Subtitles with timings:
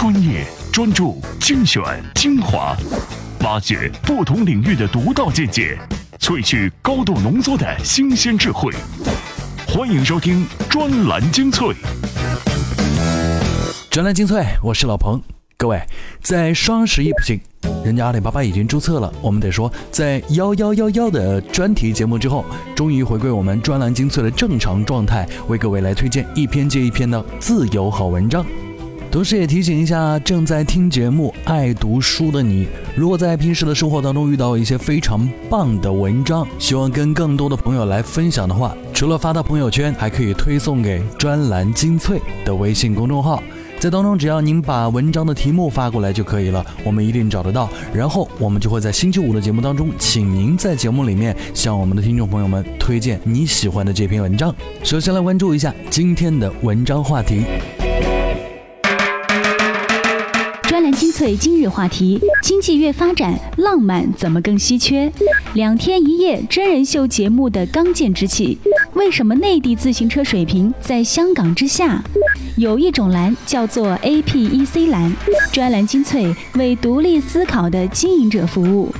[0.00, 1.82] 专业、专注、精选、
[2.14, 2.74] 精华，
[3.40, 5.78] 挖掘不同领域的独到见解，
[6.18, 8.72] 萃取高度浓缩的新鲜智慧。
[9.68, 11.74] 欢迎收听专栏精粹。
[13.90, 15.20] 专栏精粹，我是老彭。
[15.58, 15.78] 各位，
[16.22, 17.38] 在双十一不行，
[17.84, 19.12] 人家阿里巴巴已经注册了。
[19.20, 22.42] 我们得说，在幺幺幺幺的专题节目之后，
[22.74, 28.42] 终于回归我们专栏精粹的正常状态，为各位来推荐一篇接一篇的自由好文章。
[29.10, 43.42] 同时也提醒一下正在听节目、爱读书的你，如果在平时的生活当中遇到一些非常棒的文章，希望跟更多的朋友来分享的话，除了发到朋友圈，还可以推送给专栏精粹的微信公众号。
[43.80, 47.68] 在当中，只要您把文章的题目发过来就可以了，我们一定找得到。
[47.92, 54.54] 然后我们就会在星期五的节目当中，请您在节目里面向我们的听众朋友们推荐你喜欢的这篇文章。
[54.84, 57.42] 首先来关注一下今天的文章话题。
[61.36, 65.12] 今日话题：经济越发展，浪漫怎么更稀缺？
[65.52, 68.56] 两天一夜真人秀节目的刚健之气，
[68.94, 72.02] 为什么内地自行车水平在香港之下？
[72.56, 75.12] 有一种蓝叫做 APEC 蓝，
[75.52, 78.90] 专栏精粹为独立思考的经营者服务。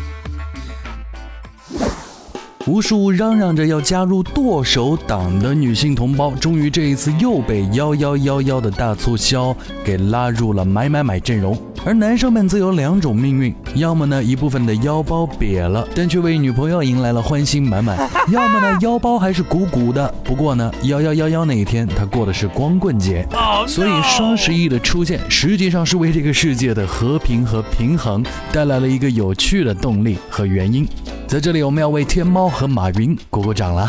[2.66, 11.56] 无数嚷嚷着要加入剁手党的女性同胞，终于这一次又被幺幺幺幺的大促销给拉入了买买买阵容。
[11.86, 17.96] 而男生们则有两种命运：要么呢一部分的腰包瘪了，但却为女朋友迎来了欢心满满；
[18.30, 23.26] 要么呢腰包还是鼓鼓的，不过呢幺幺幺幺那一天他过的是光棍节。
[23.66, 28.22] 所以双十一的出现实际上是为这个世界的和平和平衡
[28.52, 30.86] 带来了一个有趣的动力和原因。
[31.30, 33.88] 在这里我们要为天猫和马云鼓鼓掌了。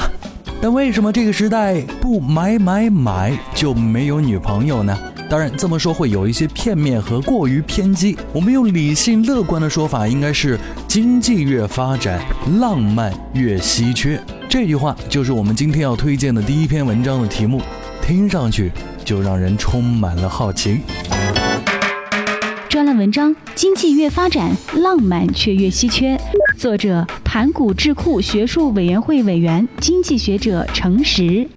[0.61, 4.95] 但为什么这个时代不买买买就没有女朋友呢？
[5.27, 8.15] 当然，这么说会有一些片面和过于偏激。
[8.31, 10.55] 我们用理性乐观的说法，应该是
[10.87, 12.21] 经济越发展，
[12.59, 14.21] 浪漫越稀缺。
[14.47, 17.59] 这句话就是我们今天要推荐的第一篇文章的题目，
[18.03, 18.71] 听上去
[19.03, 20.81] 就让人充满了好奇。
[23.01, 26.15] 文章：经济越发展，浪漫却越稀缺。
[26.55, 31.47] 作者：盘古智库学术委员会委员、经济学者程实。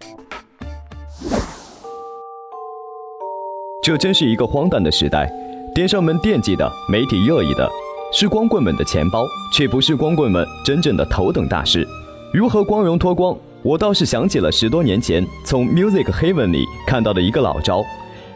[3.82, 5.30] 这真是一个荒诞的时代，
[5.74, 7.68] 电商们惦记的、媒体热议的，
[8.10, 9.22] 是光棍们的钱包，
[9.52, 11.86] 却不是光棍们真正的头等大事。
[12.32, 13.36] 如何光荣脱光？
[13.62, 17.84] 我倒是想起了十多年前从 Music Heaven 里看到的一个老招：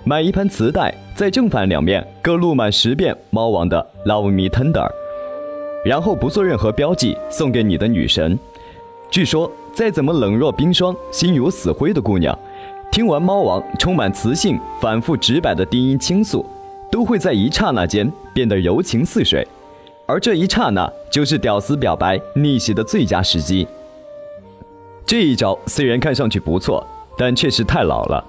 [0.04, 4.88] 买一盘磁带，在正反两面各录满十遍猫王的 Love Me Tender，
[5.84, 8.38] 然后不做任何标记，送给你的女神。
[9.10, 12.38] 据说，再怎么冷若冰霜、心如死灰的姑娘。
[12.92, 16.46] 听完猫王充满磁性、反复直白的低音倾诉，
[16.88, 19.44] 都会在一刹那间变得柔情似水，
[20.06, 23.66] 而这一刹那就是屌丝表白逆袭的最佳时机。
[25.04, 26.86] 这一招虽然看上去不错，
[27.16, 28.24] 但确实太老了。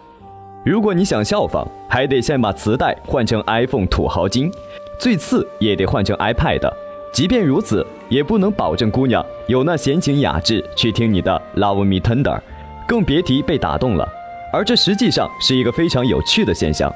[0.64, 4.52] 如果你想效仿，还得先把磁带换成 iPhone 土豪金，
[5.00, 6.70] 最次也得换成 iPad。
[7.14, 12.40] 即便如此，也不能保证姑娘有那闲情雅致去听你的 Love Me Tender，
[12.86, 14.08] 更别提被打动了。
[14.52, 16.94] 而这实际上是一个非常有趣的现象：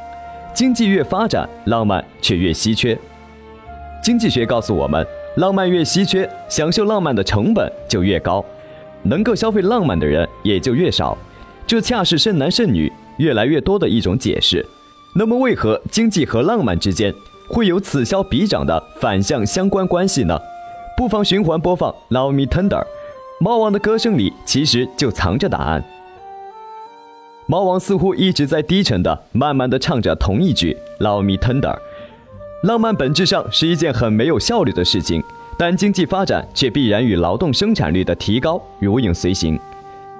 [0.53, 2.97] 经济越发展，浪漫却越稀缺。
[4.03, 5.07] 经济学告诉我们，
[5.37, 8.43] 浪漫越稀缺，享受浪漫的成本就越高，
[9.03, 11.17] 能够消费浪漫的人也就越少。
[11.65, 14.65] 这恰是剩男剩女越来越多的一种解释。
[15.15, 17.13] 那么，为何经济和浪漫之间
[17.47, 20.39] 会有此消彼长的反向相关关系呢？
[20.97, 22.81] 不妨循环播放《Love Me Tender》，
[23.39, 25.83] 猫王的歌声里其实就藏着答案。
[27.45, 31.77] 猫王似乎一直在低沉的、慢慢的唱着同一句 “Love me tender”。
[32.63, 35.21] 浪漫本质上是一件很没有效率的事情，
[35.57, 39.59] 但经济发展却必然与劳动生产率的提高如影随形。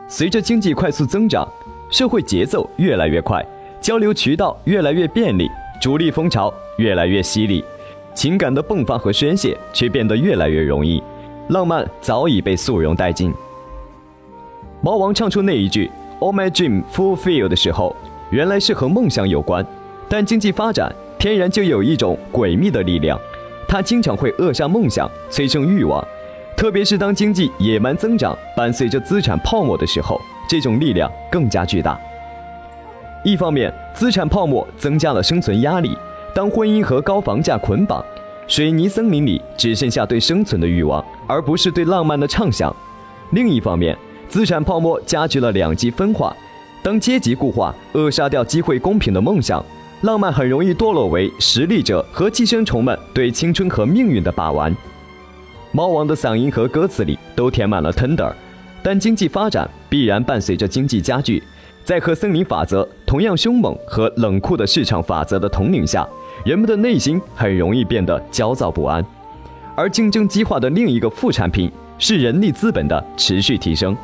[0.10, 1.48] 随着经济快速增长，
[1.94, 3.46] 社会节奏越来越快，
[3.80, 5.48] 交流渠道越来越便利，
[5.80, 7.63] 主力风潮越来越犀利，
[8.16, 11.04] 情感的迸发和宣泄却变得越来越容易，
[11.50, 13.31] 浪漫早已被速溶殆尽。
[14.81, 15.88] 猫王唱出那一句。
[16.19, 17.95] All my dream fulfilled 的时候，
[18.31, 19.63] 原来是和梦想有关。
[20.10, 23.19] 但经济发展天然就有一种诡秘的力量，
[23.68, 26.04] 它经常会扼杀梦想，催生欲望。
[26.57, 30.19] 特别是当经济野蛮增长，伴随着资产泡沫的时候，
[30.54, 32.00] 这种力量更加巨大。
[33.24, 35.98] 一方面，资产泡沫增加了生存压力；
[36.36, 38.06] 当婚姻和高房价捆绑，
[38.48, 42.72] 水泥森林里只剩下对生存的欲望，而不是对浪漫的畅想。
[43.32, 43.98] 另一方面，
[44.30, 46.36] 资产泡沫加剧了两极分化，
[46.84, 49.66] 当阶级固化扼杀掉机会公平的梦想，
[50.02, 54.76] 浪漫很容易堕落为实力者和寄生虫们对青春和命运的把玩。
[55.72, 58.32] 猫王的嗓音和歌词里都填满了 tender，
[58.83, 61.41] 但经济发展必然伴随着经济加剧，
[61.85, 66.07] 在和森林法则同样凶猛和冷酷的市场法则的统领下，
[66.44, 69.03] 人们的内心很容易变得焦躁不安。
[69.75, 73.95] 而竞争激化的另一个副产品是人力资本的持续提升。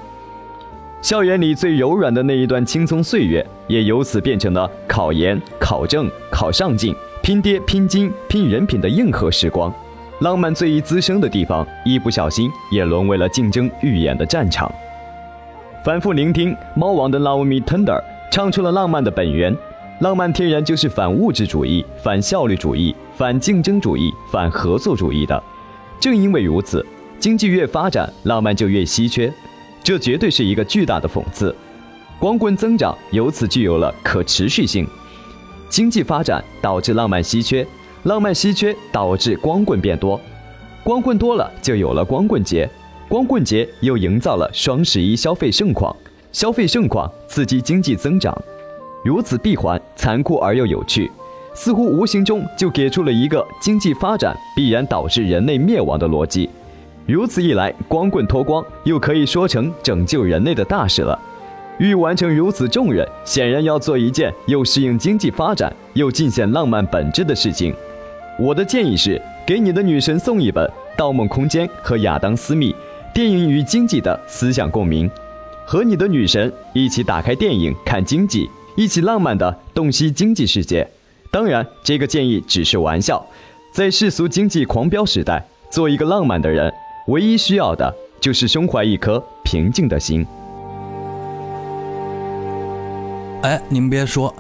[1.02, 9.74] 校园里最柔软的那一段青葱岁月，也由此变成了考研、考证、考上进、拼爹、拼金、拼人品的硬核时光。
[10.20, 14.70] 浪漫最易滋生的地方，一不小心也沦为了竞争预演的战场。
[15.86, 17.98] 反复聆听猫王的《Love Me Tender》，
[18.30, 19.56] 唱出了浪漫的本源。
[20.02, 25.42] 浪漫天然就是反物质主义、反效率主义、反竞争主义、反合作主义的。
[26.02, 26.86] 正因为如此，
[27.18, 29.32] 经济越发展，浪漫就越稀缺。
[29.82, 31.56] 这绝对是一个巨大的讽刺。
[32.18, 34.86] 光棍增长由此具有了可持续性。
[35.70, 37.66] 经济发展导致浪漫稀缺，
[38.04, 40.20] 浪漫稀缺导致光棍变多，
[40.84, 42.70] 光棍多了就有了光棍节，
[43.10, 45.94] 光棍节又营造了双十一消费盛况，
[46.32, 48.36] 消费盛况刺激经济增长。
[49.04, 51.12] 如此闭环，残酷而又有趣，
[51.54, 56.50] 似乎无形中就给出了一个经济发展必然导致人类灭亡的逻辑。
[57.06, 61.20] 如此一来，光棍脱光又可以说成拯救人类的大事了。
[61.80, 67.74] 欲完成如此重任，显然要做一件又适应经济发展又尽显浪漫本质的事情。
[68.40, 70.66] 我的建议是，给你的女神送一本
[70.98, 72.74] 《盗梦空间》和《亚当·斯密：
[73.14, 75.10] 电影与经济的思想共鸣》，
[75.66, 80.90] 和你的女神一起打开电影看经济，一起浪漫的洞悉经济世界。
[81.30, 83.22] 当然，这个建议只是玩笑。
[83.74, 86.74] 在世俗经济狂飙时代，做一个浪漫的人。
[87.08, 90.26] 唯一需要的就是胸怀一颗平静的心。
[93.42, 94.34] 哎，您别说，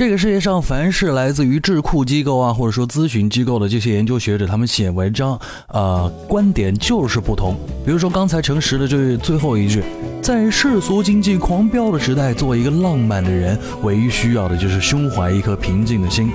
[0.00, 5.38] 这个世界上凡是来自于智库机构啊，或者说咨询机构的这些研究学者，他们写文章，
[5.68, 7.54] 呃，观点就是不同。
[7.84, 9.82] 比如说刚才诚实的这最后一句，
[10.22, 16.30] 在世俗经济狂飙的时代，做一个浪漫的人，唯一需要的就是胸怀一颗平静的心。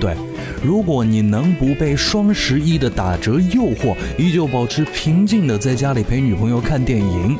[0.00, 0.16] 对，
[0.62, 7.36] 如果你能不被双十一的打折诱惑，依旧保持平静的在家里陪女朋友看电影，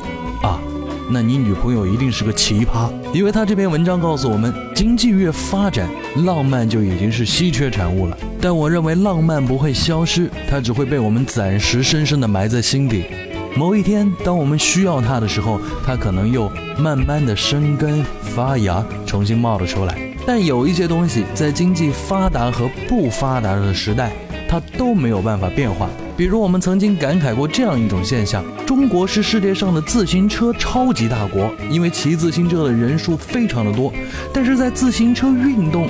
[1.09, 2.89] 那你女朋友一定是个奇葩。
[3.13, 5.89] 因为他这篇文章告诉我们，经济越发展，
[6.25, 8.17] 浪漫就已经是稀缺产物了。
[8.41, 13.05] 但我认为浪漫不会消失，它只会被我们暂时深深的埋在心底。
[13.55, 19.97] 某一天，当我们需要它的时候，它可能又慢慢的生根发芽，重新冒了出来。
[20.27, 24.11] 但有一些东西在经济发达和不发达的时代，
[24.49, 25.89] 它都没有办法变化。
[26.17, 33.91] 比如我们曾经感慨过这样一种现象：中国是世界上的自行车超级大国，因为骑自行车的人数非常的多。
[34.33, 35.89] 但是在自行车运动，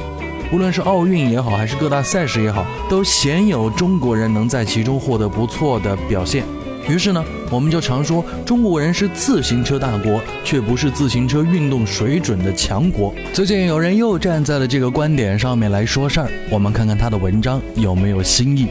[0.52, 6.44] 无论是奥运也好，还是各大赛事也好，都鲜有中国人能在其中获得不错的表现。
[6.90, 13.14] 于是呢，我们就常说中国人是自行车大国，却不是自行车运动水准的强国。
[13.32, 18.68] 最近有人又站在了这个观点上面来说事儿，我们看看他的文章有没有新意。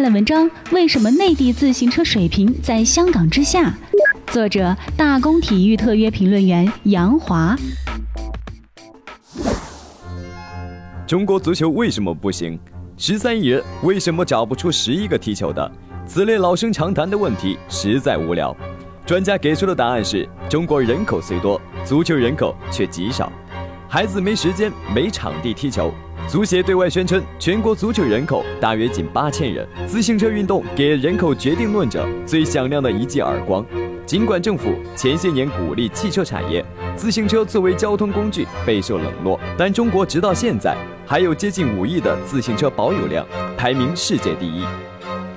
[0.00, 3.74] 专栏文章：为什么内地自行车水平在香港之下？
[4.28, 7.54] 作者：大公体育特约评论员杨华。
[11.06, 12.58] 中国足球为什么不行？
[12.96, 15.70] 十三亿人为什么找不出十一个踢球的？
[16.06, 18.56] 此类老生常谈的问题实在无聊。
[19.04, 23.30] 专家给出的答案是：中国人口虽多，足球人口却极少，
[23.86, 25.92] 孩子没时间、没场地踢球。
[26.30, 29.66] 足协对外宣称，全国足球人口大约仅八千人。
[29.84, 33.66] 自行车运动给人口决定论者最响亮的一记耳光。
[34.06, 44.64] 尽管政府前些年鼓励汽车产业，自行车作为交通工具备受冷落，但中国直到现在还有接近五亿的自行车保有量，排名世界第一。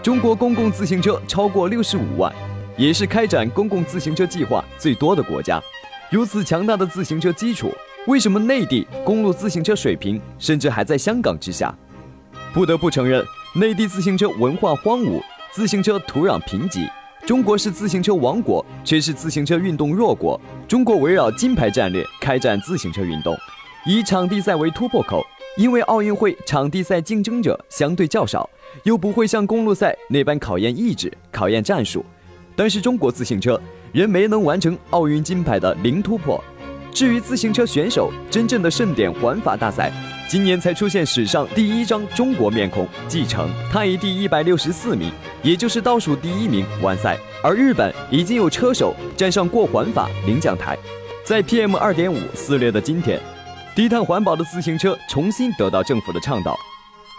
[0.04, 2.32] 中国公共自行车超过六十五万，
[2.78, 5.60] 也是开展公共自行车计划最多的国家。
[6.12, 7.72] 如此强大的自行车基础，
[8.06, 11.74] 为什么内地公路自行车水平甚至还在香港之下？
[12.54, 13.24] 不得不承认，
[13.56, 15.22] 内地自行车文化荒芜，
[15.54, 16.86] 自行车土壤贫瘠。
[17.26, 20.40] 中国是自行车王国，却是自行车运动弱国。
[20.68, 23.38] 中国围绕金牌战略开展自行车运动，
[23.86, 25.26] 以场地赛为突破口，
[25.58, 28.50] 因为奥运会场地赛竞争者相对较少。
[28.84, 32.04] 又不会像公路赛那般考验意志、考验战术，
[32.54, 33.60] 但是中国自行车
[33.94, 36.44] 仍没能完成奥运金牌的零突破。
[36.94, 39.92] 至于自行车选手，真正的盛典环法大赛，
[40.30, 47.18] 今年才出现史上第一张中国面孔继承，他以第一百六十四名，也就是倒数第一名完赛。
[47.44, 50.78] 而日本已经有车手站上过环法领奖台。
[51.26, 53.20] 在 PM 二点五肆虐的今天，
[53.76, 56.56] 低碳环保的自行车重新得到政府的倡导，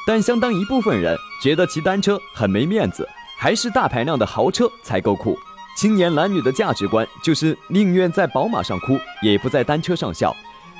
[0.06, 5.36] 但相当一部分人觉得骑单车很没面子，还是大排量的豪车才够酷。
[5.76, 10.34] 青年男女的价值观就是宁愿在宝马上哭，也不在单车上笑。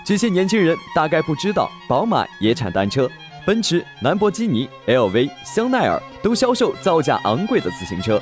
[0.06, 3.10] 这些年轻人大概不知道，宝马也产单车，
[3.44, 8.20] 奔驰、兰博基尼、LV、香奈儿都销售造价昂贵的自行车。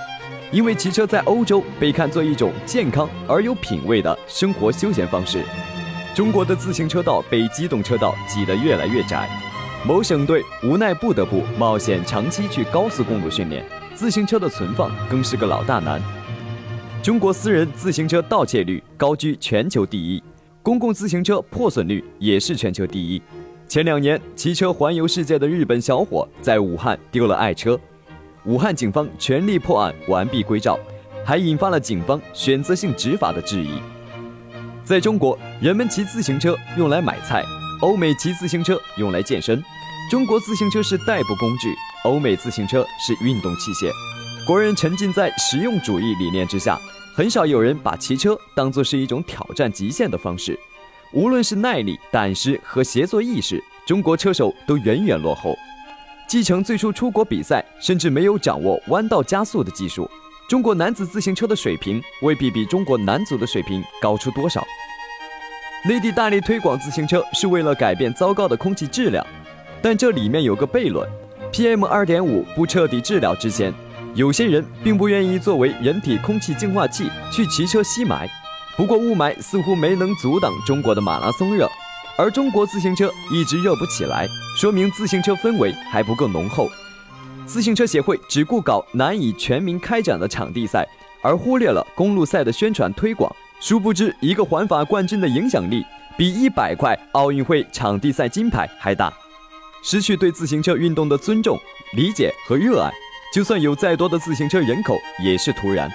[0.50, 5.45] 因为骑车在欧洲被看作一种健康而有品位的生活休闲方式，
[6.14, 9.29] 中国的自行车道被机动车道挤得越来越窄，
[9.87, 13.64] 某省队无奈不得不冒险长期去高速公路训练，
[13.95, 16.00] 自行车的存放更是个老大难。
[17.03, 20.23] 中国私人自行车盗窃率高居全球第一，
[20.63, 23.21] 公共自行车破损率也是全球第一。
[23.67, 27.77] 前两年，骑车环游世界的日本小伙在武汉丢了爱车，
[28.45, 30.79] 武汉警方全力破案，完璧归赵，
[31.25, 33.81] 还引发了警方选择性执法的质疑。
[34.85, 37.43] 在中国，人们骑自行车用来买菜，
[37.81, 39.61] 欧美骑自行车用来健身。
[40.09, 43.91] 中国自行车是代步工具，欧美自行车是运动器械。
[44.45, 46.77] 国人沉浸在实用主义理念之下，
[47.15, 50.59] 很少有人把骑车当作是一种挑战极限的方式。
[51.13, 55.57] 无论是耐力、胆识和协作意识，中国车手都远远落后。
[56.27, 60.11] 继承最初出国比赛，甚至没有掌握弯道加速的技术，
[60.49, 64.67] 中国男子自行车的水平未必比中国男足的水平高出多少。
[65.85, 69.25] 内地大力推广自行车是为了改变糟糕的空气质量，
[69.81, 71.09] 但这里面有个悖论
[71.53, 73.73] ：PM 二点五不彻底治疗之前。
[74.14, 78.28] 有些人并不愿意作为人体空气净化器去骑车吸霾，
[78.76, 81.66] 不过雾霾似乎没能阻挡中国的马拉松热，
[82.19, 84.28] 而中国自行车一直热不起来，
[84.61, 86.69] 说明自行车氛围还不够浓厚。
[87.47, 90.87] 自行车协会只顾搞难以全民开展的场地赛，
[91.23, 93.35] 而忽略了公路赛的宣传推广。
[93.61, 95.83] 殊不知，一个环法冠军的影响力
[96.19, 99.11] 比一百块奥运会场地赛金牌还大。
[99.83, 101.59] 失去对自行车运动的尊重、
[101.97, 102.92] 理解和热爱。
[103.33, 105.91] 就算有再多的自行车人口，也是徒然。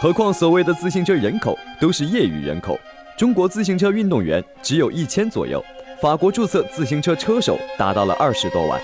[0.00, 2.80] 何况所谓的自行车人口都是业余人口。
[3.18, 5.62] 中国自行车运动员只有一千左右，
[6.00, 8.80] 法国注册自行车车手达到了二十多万。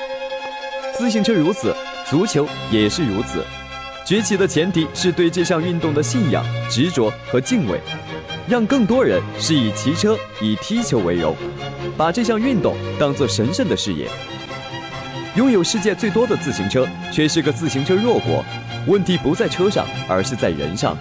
[0.92, 3.42] 自行车如此，足球也是如此。
[4.04, 7.80] 崛起的前提是对这项运动的信仰、执着和敬畏，
[8.46, 11.34] 让更多人是以骑车、以踢球为荣，
[11.96, 14.06] 把这项运动当作神圣的事业。
[15.36, 18.44] 拥有世界最多的自行车，却是个自行车弱国。
[18.86, 20.96] 问题不在车上，而是在人上。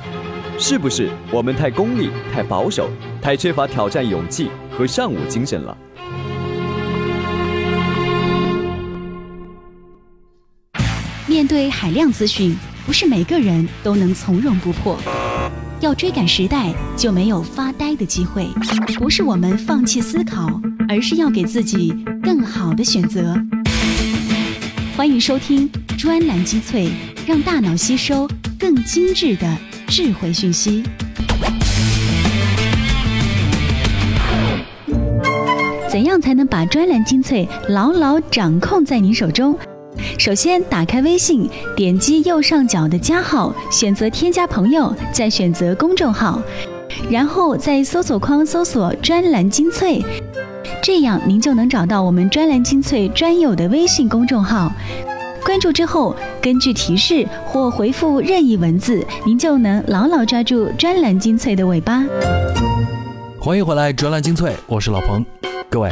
[0.58, 2.90] 是不是我们太功利、太保守、
[3.22, 5.78] 太缺乏挑战勇气和尚武精神了？
[11.28, 14.98] 面对海量资讯，不是每个人都能从容不迫。
[15.80, 18.48] 要追赶时代，就没有发呆的机会。
[18.98, 20.60] 不是我们放弃思考，
[20.90, 23.36] 而是要给自己更好的选择。
[24.96, 26.88] 欢迎收听专栏精粹，
[27.26, 29.58] 让大脑吸收更精致的
[29.88, 30.84] 智慧讯息。
[35.90, 39.58] 怎样才能把专栏精粹牢牢掌控在您手中？
[40.20, 46.40] 首先，打开微信，点击右上角的加号，选择添加朋友，再选择公众号，
[47.10, 50.04] 然后在搜索框搜索“专栏精粹”。
[50.84, 54.73] 这样，您就能找到我们专栏精粹专有的微信公众号。
[55.46, 62.04] 关注之后，根据提示或回复任意文字，您就能牢牢抓住专栏精粹的尾巴。
[63.40, 65.24] 欢迎回来，专栏精粹，我是老彭。
[65.70, 65.90] 各位，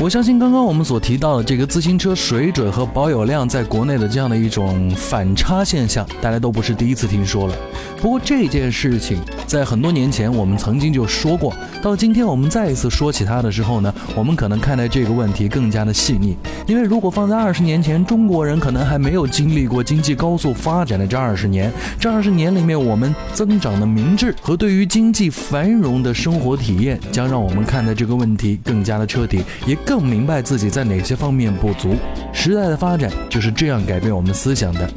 [0.00, 7.54] 我相信刚刚我们所提到的这个自行车水准和保有量在国内的这样的一种反差现象，大家都不是第一次听说了。
[8.02, 16.36] 不过这件事情在很多年前我们曾经就说过，到今天我们再一次说起它的时候呢，我们可能看待这个问题更加的细腻。
[16.66, 29.42] 因为如果放在二十年前，中国人可能还没有经历过经济高速发展的这二十年，这二十年里面我们增长的明智和对于经济繁荣的生活体验，将让我们看待这个问题更加的彻底。
[29.66, 31.94] 也更明白自己在哪些方面不足。
[32.32, 34.90] 时代的发展就是这样改变我们思想的，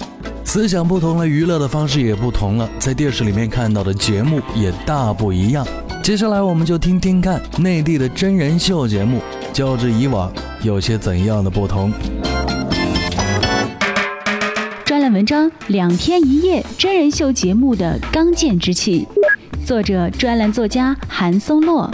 [0.44, 5.66] 思想不同了，娱乐的方式也不同了，在电视里面看到的节目也大不一样。
[6.04, 11.92] 接下来我们就听听看内地的真人秀节目，较之以往有些怎样的不同。
[14.86, 19.06] 专栏文章：两天一夜真人秀节目的刚健之气，
[19.66, 21.92] 作者：专栏作家韩松洛。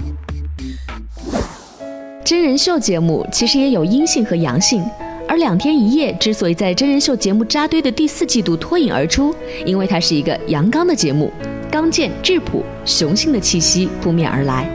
[2.23, 4.81] 真人秀节目其实也有阴性和阳性，
[5.27, 11.29] 而《两天一夜》之所以在真人秀节目扎堆的第四季度脱颖而出，因为它是一个阳刚的节目，
[11.69, 14.65] 刚健质朴、雄性的气息扑面而来。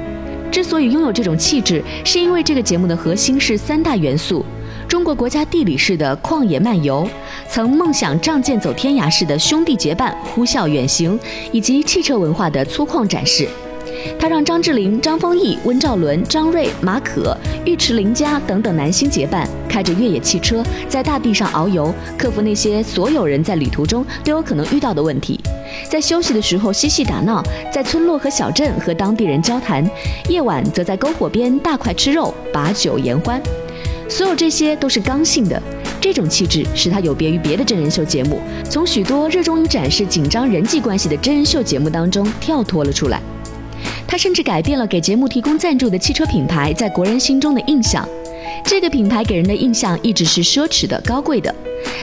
[0.50, 4.44] 之所以拥有这种气质，是因为这个节目的核心是三大元素：
[4.86, 7.08] 中国国家地理式的旷野漫游，
[7.48, 11.18] 曾梦想仗剑走天涯式的兄弟结伴呼啸远行，
[11.50, 13.48] 以及汽车文化的粗犷展示。
[14.18, 25.40] 他让张智霖、张丰毅、温兆伦、张睿、马可、尉迟林家等等男星结伴，开着越野汽车在大地上遨游，克服那些所有人在旅途中都有可能遇到的问题。
[25.90, 29.88] 在休息的时候嬉戏打闹，在村落和小镇和当地人交谈，
[30.28, 33.40] 夜晚则在篝火边大块吃肉、把酒言欢。
[34.08, 35.62] 所有这些都是刚性的，
[36.00, 38.40] 这种气质使他有别于别的真人秀节目，
[38.70, 43.20] 从许多热衷于展示紧张人际关系的真人秀节目当中跳脱了出来。
[44.08, 48.08] 他甚至改变了给节目提供赞助的汽车品牌在国人心中的印象。
[48.64, 51.54] 这个品牌给人的印象一直是奢侈的、高贵的。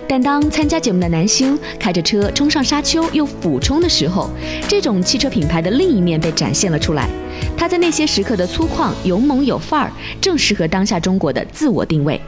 [0.08, 4.30] 但当参加节目的男星开着车冲上沙丘又俯冲的时候，
[4.68, 7.10] 这种汽车品牌的另一面被展现了出来。
[7.58, 12.22] 他在那些时刻的粗犷、勇猛、有范儿，正适合当下中国的自我定位。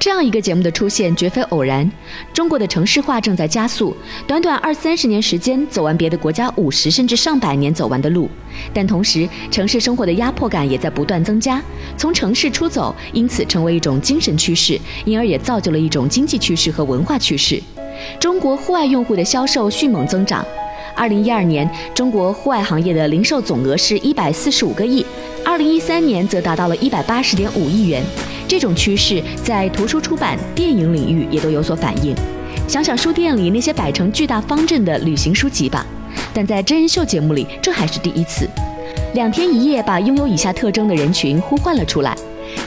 [0.00, 1.88] 这样一个节目的出现绝非偶然。
[2.32, 3.94] 中国的城市化正在加速，
[4.26, 8.26] 短短二三十年时间走完别的国家五十甚至上百年走完的路。
[8.72, 11.62] 但同时，城市生活的压迫感也在不断增加。
[11.98, 17.62] 从城市出走，因此成为一种精神趋势，因而也造就了一种经济趋势和文化趋势。
[18.18, 20.42] 中国户外用户的销售迅猛增长。
[20.96, 25.04] 二零一二年，中国户外行业的零售总额是一百四十五个亿，
[25.44, 28.02] 二零一三年则达到了一百八十点五亿元。
[28.50, 32.12] 这种趋势在图书出版、电影领域也都有所反映。
[32.66, 35.86] 想想书店里那些摆成巨大方阵的旅行书籍吧。
[36.34, 38.48] 但在真人秀节目里，这还是第一次。
[39.14, 42.12] 两天一夜把拥有以下特征的人群呼唤了出来：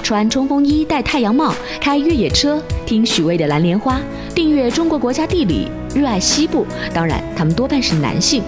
[0.02, 3.98] 穿冲锋衣、戴太阳帽、开越野车、听许巍的《蓝莲花》、
[4.34, 6.66] 订阅中国国家地理、热爱西部。
[6.94, 8.42] 当然，他们多半是男性。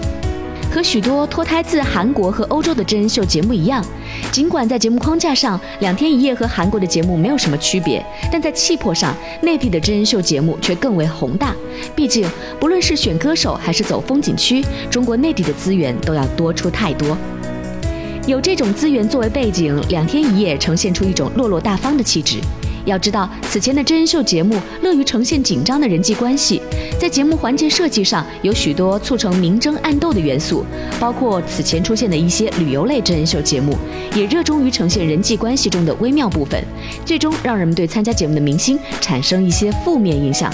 [0.76, 3.82] 和许多脱胎自韩国和欧洲的真人秀节目一样，
[4.30, 11.54] 尽管在节目框架上，《两天一夜》和韩国的节目没有什么区别，但在气魄上，内地的真人秀节目却更为宏大。
[11.94, 12.28] 毕竟，
[12.60, 17.16] 不论是选歌手还是走风景区，中国内地的资源都要多出太多。
[18.26, 22.36] 有这种资源作为背景，《两天一夜》呈现出一种落落大方的气质。
[22.84, 26.62] 要知道，此前的真人秀节目乐于呈现紧张的人际关系，
[26.98, 30.64] 在节目环节设计上有许多促成明争暗斗的元素，
[30.98, 33.76] 包括此前出现的一些旅游类真人秀节目，
[34.14, 36.62] 也热衷于呈现人际关系中的微妙部分，
[37.04, 40.52] 最终让人们对参加节目的明星产生一些负面印象。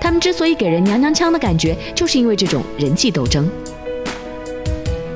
[0.00, 3.48] 他们之所以给人娘娘腔的感觉，就是因为这种人际斗争。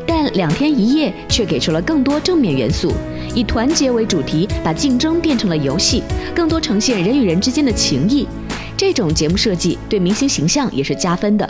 [0.06, 2.92] 但两天一夜却给出了更多正面元素。
[3.34, 8.28] 以团结为主题，把竞争变成了游戏，更多呈现人与人之间的情谊。
[8.76, 11.48] 这种节目设计对明星形象也是加分的。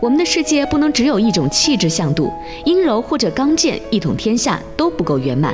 [0.00, 2.32] 我们的世界不能只有一种气质向度，
[2.64, 5.52] 阴柔或者刚健一统天下都不够圆满。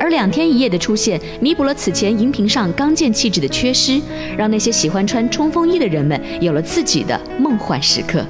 [0.00, 4.00] 而两天一夜的出现，弥补了此前荧屏上刚健气质的缺失，
[4.38, 8.24] 让那些喜欢穿冲锋衣的人们有了自己的梦幻时刻。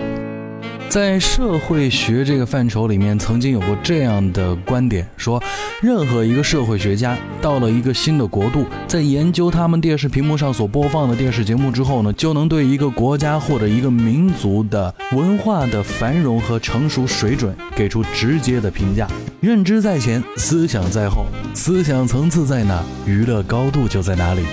[0.89, 5.43] 在社会学这个范畴里面，曾经有过这样的观点，说
[5.83, 19.09] 任何一个社会学家到了一个新的国度，在研究他们电视屏幕上所播放的电视节目之后呢，就能对一个国家或者一个民族的文化的繁荣和成熟水准给出直接的评价。
[19.41, 24.45] 认知在前，思想在后，思想层次在哪，娱乐高度就在哪里。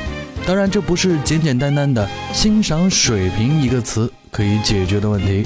[0.44, 5.46] 当然，这不是简简单单的欣赏水平一个词可以解决的问题。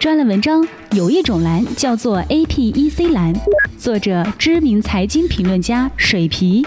[0.00, 3.34] 专栏文章有一种蓝叫做 APEC 蓝，
[3.76, 6.64] 作者知名财经评论家水皮。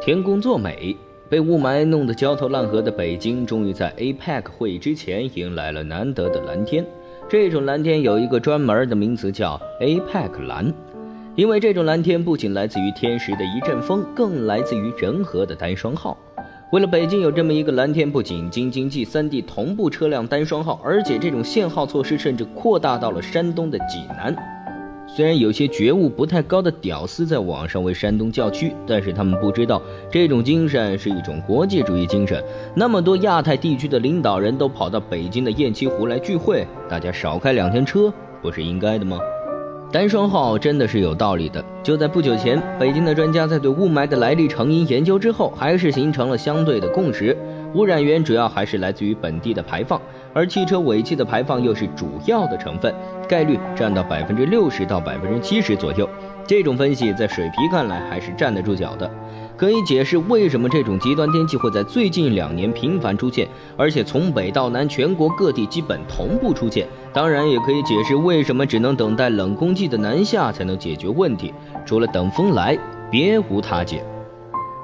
[0.00, 0.96] 天公作美，
[1.28, 6.86] 被雾霾弄得焦头烂额的北京，终于在 APEC 会议之前迎来了难得的蓝天。
[7.28, 10.72] 这种蓝天有一个专门的名词叫 APEC 蓝，
[11.36, 16.16] 因为这种蓝天不仅来自于天时的一阵风，更来自于人和的单双号。
[16.74, 24.34] 为了北京有这么一个蓝天，不仅京津冀三地同步车辆单双号，而且这种限号措施甚至扩大到了山东的济南。
[25.06, 32.42] 虽然有些觉悟不太高的屌丝在网上为山东叫屈，但是他们不知道这种精神是一种国际主义精神。
[32.74, 39.16] 那么多亚太地区的领导人都跑到北京的雁栖湖来聚会，大家少开两天车，不是应该的吗？
[39.94, 41.64] 单双号真的是有道理的。
[41.80, 47.36] 就在不久前，北京的专家在对雾霾的来历成因研究之后，还是形成了相对的共识：
[47.74, 50.02] 污染源主要还是来自于本地的排放，
[50.32, 52.92] 而汽车尾气的排放又是主要的成分，
[53.28, 56.10] 概率占到百分之六十到百分之七十左右。
[56.46, 59.10] 这种分析在水皮看来还是站得住脚的，
[59.56, 66.86] 可以解释为什么这种极端天气会在最近两年频繁出现，而且从北到南全国各地基本同步出现。
[67.12, 71.52] 当然，也可以解释为什么只能等待冷空气的南下才能解决问题，
[71.86, 72.78] 除了等风来，
[73.10, 74.04] 别无他解。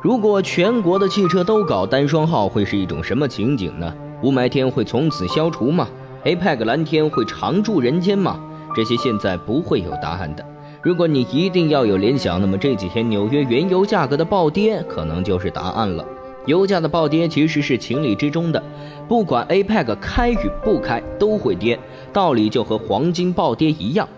[0.02, 3.92] 如果全国的汽车都搞单双号，会是一种什么情景呢？
[4.22, 5.86] 雾霾天会从此消除吗
[6.24, 8.40] ？APEC 蓝天会常驻人间吗？
[8.74, 10.44] 这些现在不会有答案的。
[10.82, 16.02] 如果你一定要有联想，那么这几天纽约原油价格的暴跌可能就是答案了。
[16.46, 18.62] 油价的暴跌其实是情理之中的，
[19.06, 21.78] 不管 APEC 开与不开都会跌，
[22.14, 24.08] 道理就和黄金暴跌一样。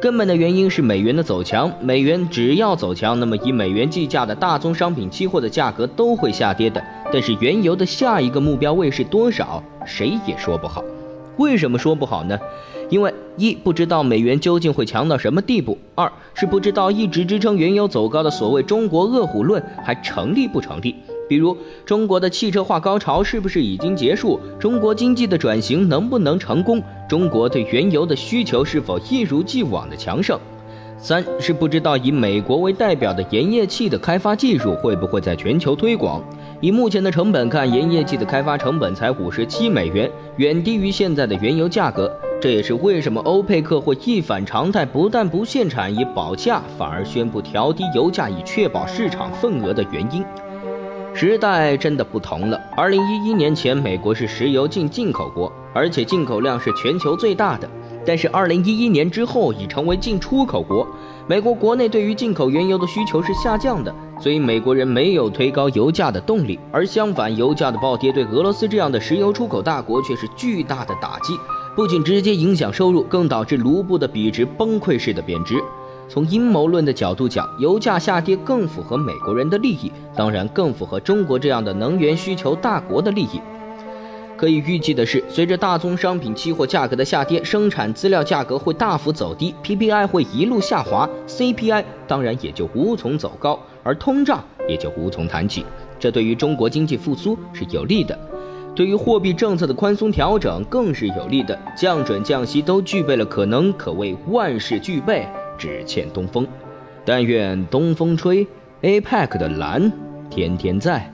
[0.00, 6.80] 根本的原因是美元的走强，美元只要走强，那么以美元计价的大宗商品期货的价格都会下跌的。
[7.12, 10.84] 但是原油的下一个目标位是多少，谁也说不好。
[11.36, 12.38] 为什么说不好呢？
[12.90, 20.94] 因为一不知道美元究竟会强到什么地步，二是不知道一直支撑原油走高的所谓中国饿虎论还成立不成立。
[21.26, 24.38] 比如中国的汽车化高潮是不是已经结束？
[24.60, 26.82] 中国经济的转型能不能成功？
[27.08, 30.38] 中国对原油的需求是否一如既往的强盛？
[30.98, 36.22] 三是不知道以美国为代表的盐业气的开发技术会不会在全球推广？
[36.64, 42.10] 以目前的成本看，盐液气的开发成本才五十七美元，远低于现在的原油价格。
[42.40, 50.24] 这也是为什么欧佩克会一反常态，不但不限产以保价，反而宣布调低油价以确保市场份额的原因。
[51.12, 52.58] 时代真的不同了。
[52.74, 57.68] 二零一一年前，美国是石油净进口国，而且进口量是全球最大的。
[58.06, 60.86] 但是二零一一年之后，已成为进出口国。
[61.26, 66.58] 美国国内对于进口原油的需求是下降的，所以美国人没有推高油价的动力。
[66.72, 71.38] 而相反，油价的暴跌对俄罗斯这样的石油出口大国却是巨大的打击，
[71.74, 75.62] 不仅直接影响收入，更导致卢布的比值崩溃式的贬值。
[76.08, 83.40] 从阴谋论的角度讲，油价下跌更符合美国人的利益，当然更符合中国这样的能源需求大国的利益。
[84.44, 95.64] 可以预计的是，随着大宗商品期货价格的下跌，生产资料价格会大幅走低，PPI 会一路下滑，CPI 当然也就无从走高，而通胀也就无从谈起。
[95.98, 98.18] 这对于中国经济复苏是有利的，
[98.74, 101.58] 对于货币政策的宽松调整更是有利的。
[101.74, 105.26] 降准降息都具备了可能，可谓万事俱备。
[105.56, 106.46] 只欠东风，
[107.02, 108.46] 但愿东风吹
[108.82, 109.90] ，APEC 的蓝
[110.28, 111.13] 天天在。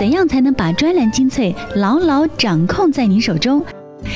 [0.00, 3.62] 怎样才能把专栏精粹牢牢掌控在您手中？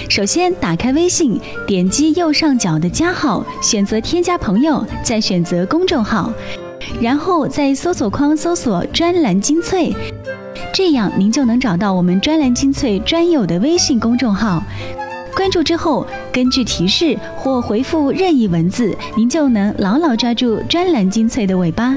[0.08, 6.32] 首先，打开微信，点击右上角的加号，选择添加朋友，再选择公众号，
[7.02, 9.94] 然后在搜索框搜索“专栏精粹”。
[10.72, 14.62] 这样，您就能找到我们专栏精粹专有的微信公众号。
[15.36, 21.94] 关注之后，根据提示或回复任意文字，您就能牢牢抓住专栏精粹的尾巴。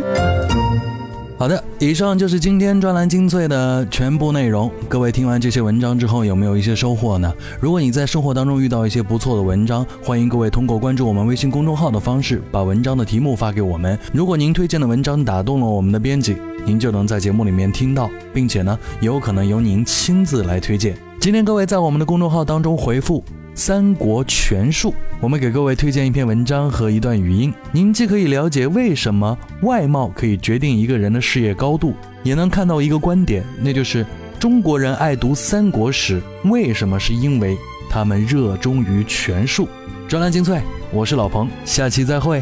[1.40, 4.72] 好的，以上就是今天专栏精粹的全部内容。
[4.90, 7.32] 各位听完这些文章之后，有没有一些收获呢？
[7.60, 14.00] 如果你在生活当中遇到一些不错的文章，欢迎各位通过关注我们微信公众号的方式，把文章的题目发给我们。
[14.12, 16.36] 如果您推荐的文章打动了我们的编辑。
[16.66, 20.98] 您就能在节目里面听到，并且呢，有可能由您亲自来推荐。
[21.18, 23.20] 今天各位在我们的公众号当中回复
[23.58, 27.52] 《三国全述》，我们给各位推荐一篇文章和一段语音。
[27.72, 34.06] 您既可以了解为什么外貌可以决定一个人的事业高度，也能看到一个观点，那就是
[34.40, 37.00] 中国人爱读三国史，为什么？
[37.00, 37.58] 是因为
[37.90, 39.68] 他们热衷于权术。
[40.08, 40.62] 专栏精粹，
[40.94, 42.40] 我是老彭，下期再会。